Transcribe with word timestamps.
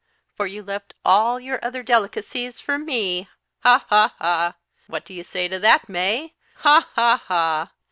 for 0.35 0.47
you 0.47 0.63
left 0.63 0.95
all 1.05 1.39
your 1.39 1.63
other 1.63 1.83
delicacies 1.83 2.59
for 2.59 2.79
me, 2.79 3.29
ha, 3.59 3.85
ha, 3.89 4.15
ha 4.17 4.55
I 4.55 4.59
what 4.91 5.05
do 5.05 5.13
you 5.13 5.23
say 5.23 5.47
to 5.47 5.59
that, 5.59 5.87
May? 5.87 6.33
ha, 6.55 6.89
ha, 6.95 7.21
ha!" 7.27 7.71